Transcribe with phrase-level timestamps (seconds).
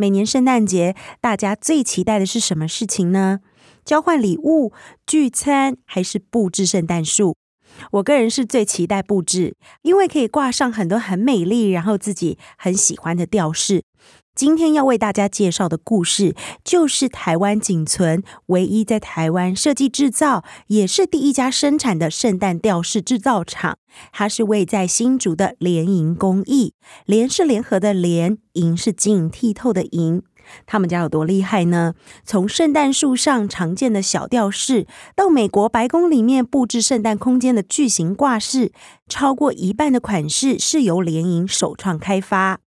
[0.00, 3.40] 每年圣诞节，大家最期待的是什么事情呢？
[3.84, 4.72] 交换礼物、
[5.04, 7.34] 聚餐，还是布置圣诞树？
[7.90, 13.82] 我个人是最期待布置，因为可以挂上很多很美丽，然后自己很喜欢的吊饰。
[14.38, 23.78] 今天要为大家介绍的故事，就是台湾仅存唯一在台湾设计制造，也是第一家生产的圣诞吊饰制造厂。
[24.12, 26.74] 它是位在新竹的联营工艺，
[27.04, 30.22] 联是联合的联，营是晶莹剔透的营。
[30.66, 31.94] 他们家有多厉害呢？
[32.24, 34.86] 从圣诞树上常见的小吊饰，
[35.16, 38.70] 到美国白宫里面布置圣诞空间的巨型挂饰，
[39.08, 42.60] 超过一半的款式是由联营首创开发。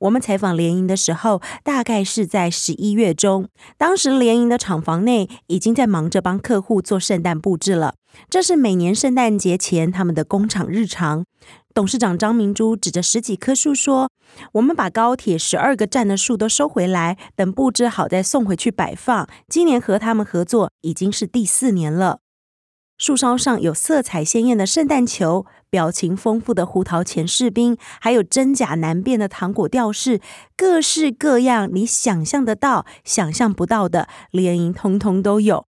[0.00, 3.48] 我们采访联营的时候，大概是在十一月中。
[3.76, 7.94] 当时联营的厂房内已经在忙着帮客户做圣诞布置了。
[8.30, 11.24] 这是每年圣诞节前他们的工厂日常。
[11.74, 14.08] 董事长张明珠指着十几棵树说
[14.54, 19.28] ：“我们把高铁十二个站的树都收回来，等布置好再送回去摆放。
[19.48, 22.20] 今年和他们合作已经是第四年了。”
[22.96, 30.20] 树梢上有色彩鲜艳的圣诞球，表情丰富的胡桃钳士兵，还有真假难辨的糖果吊饰，
[30.56, 35.66] 各式各样你想象得到、想象不到的联营通通都有。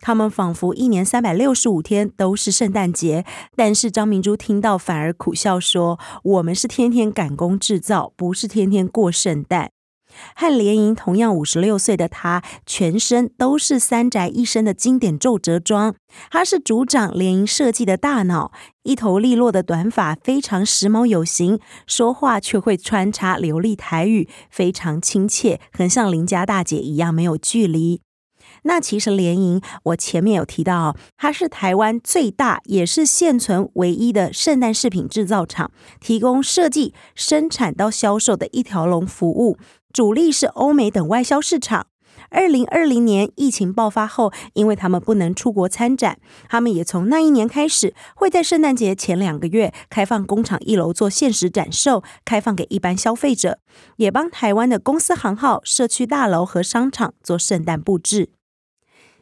[0.00, 3.24] 他们仿佛一年三百六十五天都是圣诞节，
[3.54, 9.70] 但是张明珠听到反而苦笑说：“我们是天天赶工制造，不是天天过圣诞。”
[10.34, 15.94] 和联营同样五十六岁的他，全身都是三宅一生的经典皱褶装。
[16.30, 18.52] 他是组长联营设计的大脑，
[18.84, 28.00] 一头利落的短发非常时髦有型，说话却会穿插流利台语，非常亲切，很像邻家大姐一样没有距离。
[28.62, 39.58] 那其实联营，我前面有提到，它是台湾最大也是现存唯一的圣诞饰品制造厂，提供设计、生产到销售的一条龙服务。
[39.96, 41.86] 主力是欧美等外销市场。
[42.28, 46.18] 二零二零年疫情爆发后，因为他们不能出国参展，
[46.50, 53.60] 他们也从那一年开始，会在圣诞节前两个月开放工厂一楼做限时展售，开放给一般消费者，
[53.96, 58.28] 也帮台湾的公司行号、社区大楼和商场做圣诞布置。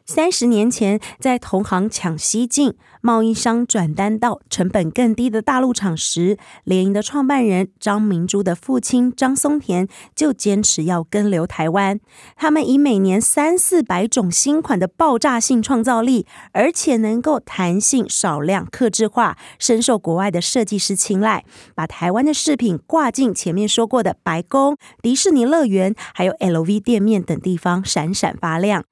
[0.07, 11.99] 三十年前，在同行抢西进，贸易商转单到成本更低的大陆厂时，联营的创办人张明珠的父亲张松田就坚持要根留台湾。
[12.35, 21.43] 他们以每年三四百种新款的爆炸性创造力，而且能够弹性、少量、客制化，深受国外的设计师青睐，
[21.73, 28.83] 把台湾的饰品挂进前面说过的白宫、迪士尼乐园，还有 LV 店面等地方，闪闪发亮。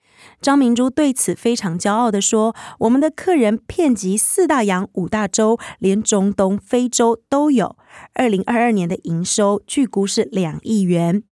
[0.42, 7.76] 张明珠对此非常骄傲地说：“我们的客人遍及四大洋、五大洲，连中东、非洲都有。
[8.14, 11.24] 二零二二年的营收据估是两亿元。”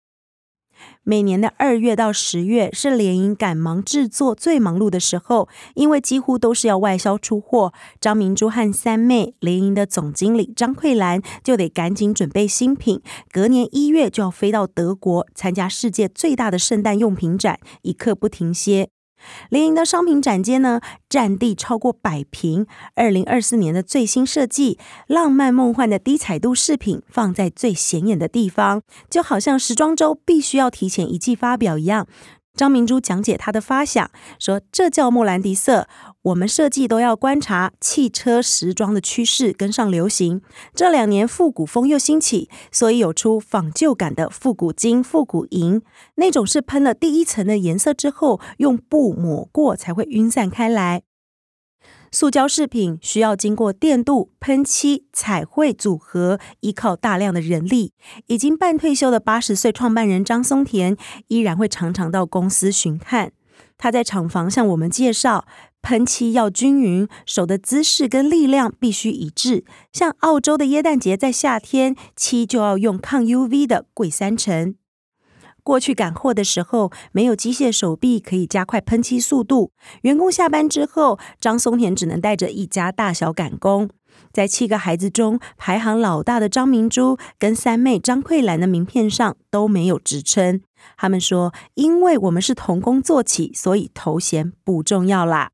[1.04, 7.74] 每年的二月到十月是联营赶忙制作最忙碌的时候，因为几乎都是要外销出货。
[8.00, 13.02] 张明珠和三妹联营的总经理张慧兰就得赶紧准备新品，
[13.32, 18.90] 隔年一月就要飞到德国参加世界最大的圣诞用品展，一刻不停歇。
[19.50, 22.66] 联营的商品展间呢，占地超过百平。
[22.96, 24.78] 二零二四年的最新设计，
[25.08, 32.08] 浪漫梦幻的低彩度饰品放在最显眼的地方，就好像时装周必须要提前一季发表一样。
[32.56, 35.88] 张明珠讲解她的发想，说：“这叫莫兰迪色。
[36.24, 40.42] 我们设计都要观察汽车时装的趋势，跟上流行。
[40.76, 45.82] 这两年复古风又兴起，所以有出仿旧感的复古金、复古银，
[46.16, 51.02] 那种是喷了第一层的颜色之后，用布抹过才会晕散开来。”
[52.14, 57.94] 塑胶饰品需要经过电镀、喷漆、彩绘组合，依靠大量的人力。
[58.28, 60.98] 已经半退休的八十岁创办人张松田
[61.30, 63.32] 依然会常常到公司巡看。
[63.78, 65.46] 他在厂房向我们介绍，
[65.82, 69.64] 喷漆要均匀，手的姿势跟力量必须一致。
[69.94, 74.76] 像澳洲的耶诞节，在夏天漆就要用抗 UV 的贵三成。
[75.64, 79.72] 过去赶货的时候，没有机械手臂可以加快喷漆速度。
[80.02, 83.90] 员工下班之后，张松田只能带着一家大小赶工。
[84.34, 90.62] 在七个孩子中排行老大的张明珠跟三妹张桂兰的名片上都没有职称。
[90.98, 95.52] 他们说：“因为我们是同工做起，所以头衔不重要啦。”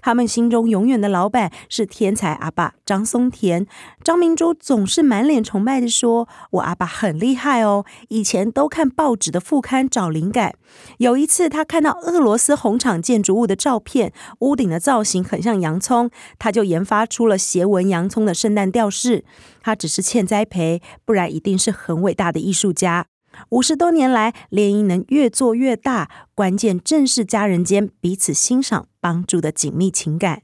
[0.00, 3.66] 他们心中永远的老板是天才阿爸张松田。
[4.02, 10.54] 张明珠总是满脸崇拜地说：“我阿爸很厉害哦，以前都看报纸的副刊找灵感。
[10.98, 19.24] 有一次，他看到俄罗斯红场建筑物的照片，屋顶的造型很像洋葱，他就研发出了斜纹洋葱的圣诞吊饰。
[19.62, 23.06] 他只是欠栽培，不然一定是很伟大的艺术家。”
[23.50, 30.42] 五十多年来，联谊能越做越大，关键正是家人间彼此欣赏、帮助的紧密情感。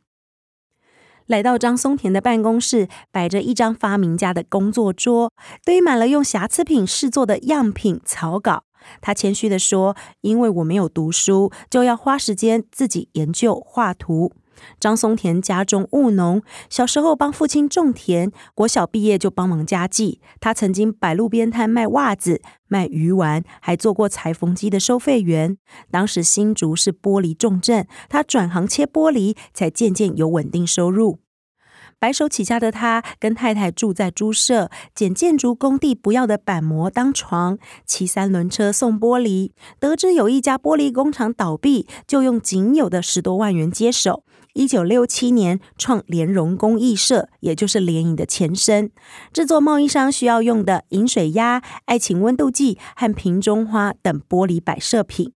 [1.26, 5.32] 来到张松田的办公室，摆着一张发明家的工作桌，
[5.64, 8.64] 堆满了用瑕疵品试做的样品草稿。
[9.00, 14.32] 他谦虚地说：“因为我没有读书，就要花时间自己研究画图。”
[14.80, 20.20] 张松田家中务农，小时候帮父亲种田，国小毕业就帮忙家计。
[20.40, 25.56] 他曾经摆路边摊卖袜子、卖鱼丸，还做过裁缝机的收费员。
[25.90, 31.18] 当时新竹是玻璃重镇，他转行切玻璃，才渐渐有稳定收入。
[32.00, 37.56] 白手起家的他，跟太太住在猪舍，捡建筑工地不要的板模当床，
[37.86, 39.52] 骑三轮车送玻璃。
[39.78, 44.22] 得知有一家玻璃工厂倒闭，就用仅有的十多万元接手。
[44.54, 48.92] 一九六七年创莲荣工艺社，也就是联影的前身，
[49.32, 55.32] 制作贸易商需要用的饮水鸭、爱情温度计和瓶中花等玻璃摆设品。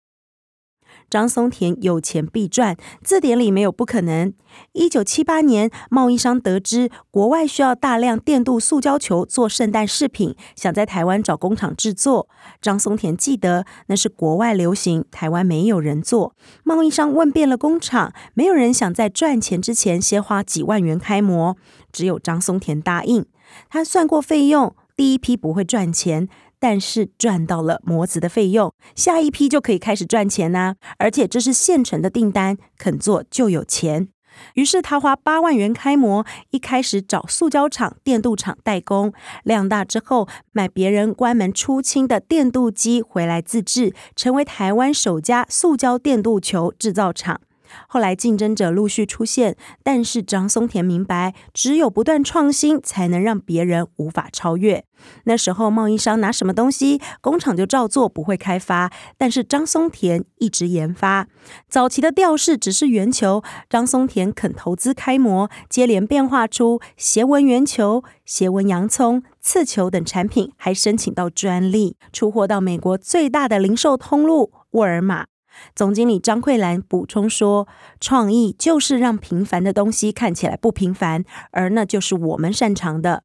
[1.10, 4.32] 张松田有钱必赚，字典里没有不可能。
[4.72, 12.28] 一九七八年，贸易商得知国外需要大量电镀塑胶球做圣诞饰品，想在台湾找工厂制作。
[12.60, 16.34] 张松田记得那是国外流行，台湾没有人做。
[16.64, 21.56] 贸易商问遍了工厂，没有人想在赚钱之前先花几万元开模，
[21.90, 23.25] 只有张松田答应。
[23.70, 26.28] 他算过费用，第一批不会赚钱。
[26.60, 34.08] 但是赚到了模子的费用，下一批就可以开始赚钱呐、而且这是现成的订单，肯做就有钱。
[34.55, 39.12] 于是他花八万元开模，一开始找塑胶厂、电镀厂代工，
[39.43, 47.40] 量大之后买别人关门出清的电镀机回来自制，成为台湾首家塑胶电镀球制造厂。
[47.88, 54.85] 后来竞争者陆续出现，但是张松田明白，只有不断创新，才能让别人无法超越。
[55.25, 58.91] 那时候贸易商拿什么东西，工厂就照做，不会开发。
[59.17, 61.29] 但是张松田一直研发。
[61.69, 75.26] 早期的吊饰只是圆球，张松田肯投资开模，接连变化出斜纹圆球、斜纹洋葱、刺球等产品，还申请到专利，出货到美国最大的零售通路沃尔玛。
[75.75, 77.66] 总经理张桂兰补充说
[78.00, 83.25] ：“创意就是让平凡的东西看起来不平凡，而那就是我们擅长的。”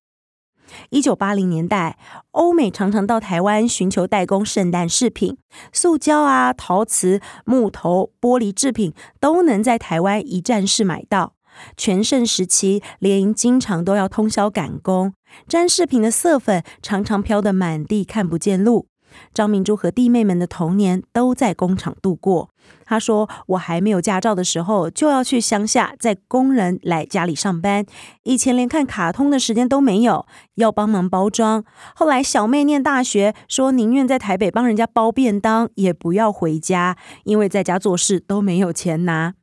[0.89, 1.97] 一九八零年代，
[2.31, 5.37] 欧美常常到台湾寻求代工圣诞饰品，
[5.71, 11.33] 塑胶啊、陶瓷、木头、玻璃制品都能在台湾一站式买到。
[11.77, 15.13] 全盛时期，联营经常都要通宵赶工，
[15.47, 18.87] 粘饰品的色粉常常飘得满地看不见路。
[19.33, 22.49] 张明珠和弟妹们的童年都在工厂度过。
[22.85, 27.85] 他说：“我还没有驾照的时候，就要去乡下载工人来家里上班。
[28.23, 30.25] 以前连看卡通的时间都没有，
[30.55, 31.63] 要帮忙包装。
[31.95, 39.33] 后来小妹念大学，说宁愿在台北帮人家包便当，也不要回家，因为在家做事都没有钱拿。”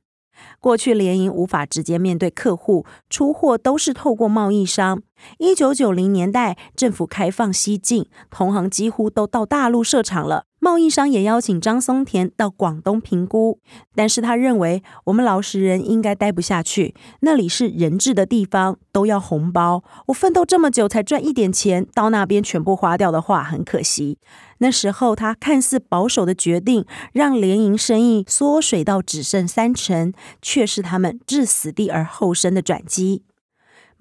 [0.58, 5.02] 过去联营无法直接面对客户，出货都是透过贸易商。
[5.38, 10.49] 一九九零年代，政府开放西进，同行几乎都到大陆设厂了。
[10.62, 13.58] 贸易商也邀请张松田到广东评估，
[13.94, 19.82] 但是他认为我们老实人应该待不下去，那里是人质的地方，都要红包。
[20.08, 24.18] 我奋斗这么久才赚一点钱，到那边全部花掉的话，很可惜。
[24.58, 30.12] 那时候他看似保守的决定，让联营生意缩水到只剩三成，
[30.42, 33.22] 却是他们置死地而后生的转机。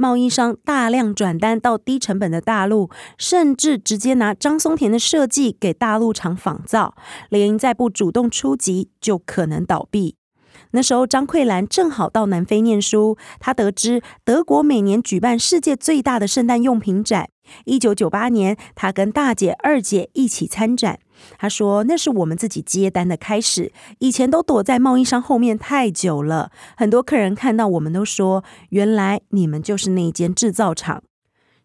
[0.02, 6.96] 贸易商大量转单到低成本的大陆，甚至直接拿张松田的设计给大陆厂仿造。
[7.28, 10.16] 联营再不主动出击，就可能倒闭。
[10.72, 17.30] 那时候，张桂兰正好到南非念书，她得知德国每年举办世界最大的圣诞用品展。
[17.66, 21.00] 一九九八年，她跟大姐、二姐一起参展。
[21.38, 23.72] 他说：“那是我们自己接单的开始。
[24.00, 31.04] 以前都躲在贸易商后面太久了，很多客人看到我们都说，原来你们就是那间制造厂。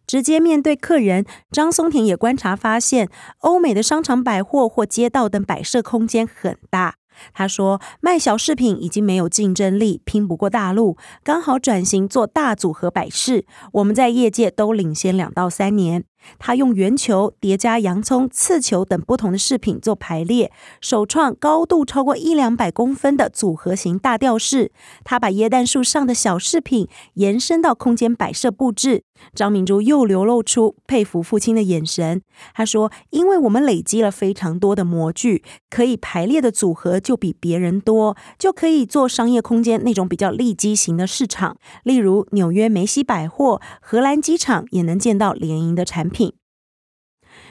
[0.07, 3.09] 直接面对客人，张松田也观察发现，
[3.39, 6.97] 欧美的商场、百货或街道等摆设空间很大，
[7.33, 16.05] 他说，卖小饰品已经没有竞争力，拼不过大陆，刚好转型做大组合摆饰，我们在业界都领先两到三年。
[16.39, 24.73] 他用圆球叠加洋葱、刺球等不同的饰品做排列，首创高度超过一两百公分的组合型大吊饰。
[25.05, 29.05] 他把椰蛋树上的小饰品延伸到空间摆设布置。
[29.35, 32.23] 张明珠又流露出佩服父亲的眼神。
[32.55, 46.33] 他说：“因为我们累积了非常多的模具，可以排列的组合就比别人多，就可以做商业空间那种比较利基型的市场，例如纽约梅西百货、荷兰机场也能见到联营的产品。”品。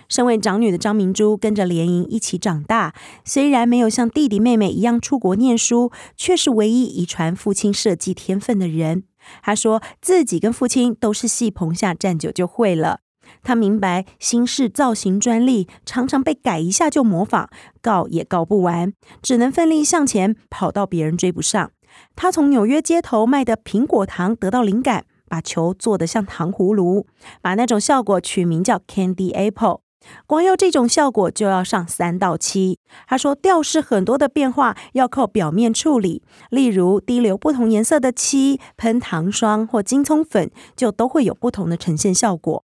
[0.07, 2.93] 身为长女的张明珠跟着联营一起长大，
[3.25, 9.03] 虽然没有像弟弟妹妹一样出国念书，却是唯一遗传父亲设计天分的人。
[9.41, 12.99] 他说自己跟父亲都是戏棚下站久就会了。
[13.41, 17.49] 他明白新式造型专利常常被改一下就模仿，
[17.81, 21.71] 告也告不完，只能奋力向前，跑到别人追不上。
[22.15, 25.05] 他从纽约街头卖的苹果糖得到灵感。
[25.25, 27.07] 把球做得像糖葫芦，
[27.41, 29.82] 把那种效果取名叫 Candy Apple。
[30.25, 32.77] 光要这种效果就要上三到七。
[33.07, 42.63] 他说，调式很多的变化要靠表面处理，例如滴流不同颜色的漆、喷糖霜或金葱粉，就都会有不同的呈现效果。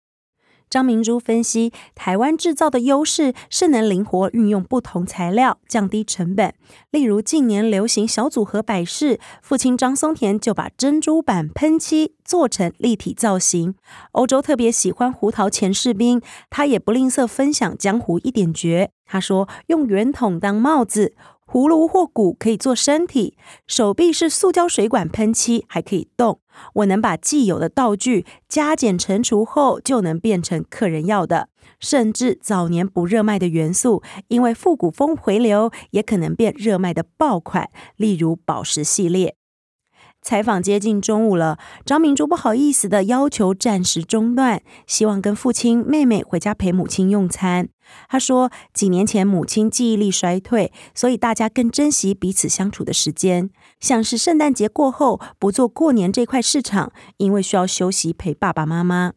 [0.70, 6.54] 张明珠分析，台湾制造的优势是能灵活运用不同材料，降低成本。
[6.92, 13.74] 例如近年流行小组合摆饰，父亲张松田就把珍珠板喷漆做成立体造型。
[14.12, 18.92] 欧洲特别喜欢胡桃钳士兵，他也不吝啬分享江湖一点绝。
[19.04, 21.16] 他说，用圆筒当帽子。
[21.52, 26.38] 葫芦或鼓可以做身体，手臂是塑胶水管喷漆，还可以动。
[26.74, 31.48] 我能把既有的道具加减乘除后，就能变成客人要的。
[31.80, 39.34] 甚至早年不热卖的元素，因为复古风回流，也可能变热卖的爆款，例如宝石系列。
[40.22, 47.68] 采访接近中午了，张明珠不好意思的要求暂时中断，希望跟父亲、妹妹回家陪母亲用餐。
[48.08, 53.50] 他说，几年前母亲记忆力衰退，所以大家更珍惜彼此相处的时间。
[53.80, 59.12] 像是圣诞节过后不做过年这块市场，因为需要休息陪爸爸妈妈。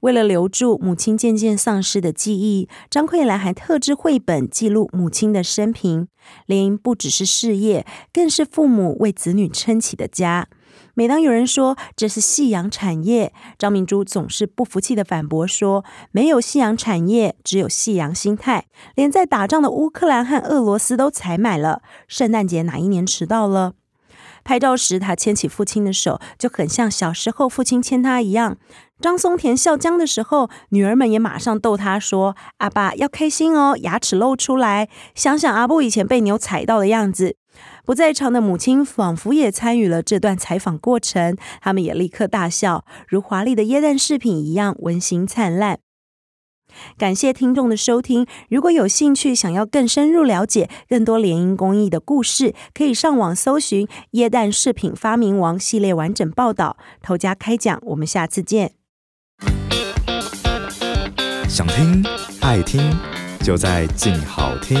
[0.00, 6.08] 为了留住母亲渐渐丧失的记忆，张奎兰还特制绘本记录母亲的生平。
[6.46, 10.48] 联营不只是事业，更是父母为子女撑起的家。
[10.94, 18.66] 每当有人说这是夕阳产业，张明珠总是不服气的反驳说：“没有夕阳产业，只有夕阳心态。
[18.94, 23.74] 连在打仗的乌克兰和俄罗斯都采买了，圣诞节哪一年迟到了？”
[24.44, 28.56] 拍照时，他牵起父亲的手，就很像小时候父亲牵他一样。
[29.00, 37.36] 张松田笑僵的时候，女儿们也马上逗他说：“阿爸要开心哦，牙齿露出来，想想阿布以前被牛踩到的样子。”
[37.84, 45.78] 不在场的母亲仿佛也参与了这段采访过程，他们也立刻大笑，如华丽的椰蛋饰品一样温馨灿烂。
[46.98, 56.76] 感谢听众的收听，如果有兴趣想要更深入了解更多联姻工艺的故事，可以上网搜寻《耶诞饰品发明王》系列完整报道。
[57.02, 58.72] 头家开讲，我们下次见。
[61.48, 62.04] 想听
[62.40, 62.80] 爱听，
[63.42, 64.76] 就在静好听。